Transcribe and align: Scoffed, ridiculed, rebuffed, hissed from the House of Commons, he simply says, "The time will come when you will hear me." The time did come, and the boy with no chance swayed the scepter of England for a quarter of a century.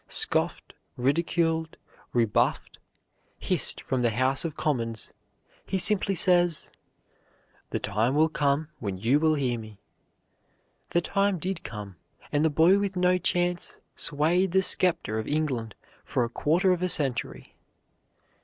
Scoffed, 0.07 0.73
ridiculed, 0.97 1.77
rebuffed, 2.11 2.79
hissed 3.37 3.81
from 3.81 4.01
the 4.01 4.09
House 4.09 4.43
of 4.43 4.57
Commons, 4.57 5.13
he 5.63 5.77
simply 5.77 6.15
says, 6.15 6.71
"The 7.69 7.77
time 7.79 8.15
will 8.15 8.27
come 8.27 8.69
when 8.79 8.97
you 8.97 9.19
will 9.19 9.35
hear 9.35 9.59
me." 9.59 9.77
The 10.89 11.01
time 11.01 11.37
did 11.37 11.63
come, 11.63 11.97
and 12.31 12.43
the 12.43 12.49
boy 12.49 12.79
with 12.79 12.95
no 12.95 13.19
chance 13.19 13.77
swayed 13.95 14.53
the 14.53 14.63
scepter 14.63 15.19
of 15.19 15.27
England 15.27 15.75
for 16.03 16.23
a 16.23 16.29
quarter 16.29 16.71
of 16.71 16.81
a 16.81 16.89
century. 16.89 17.53